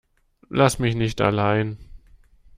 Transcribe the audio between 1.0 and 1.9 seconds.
allein.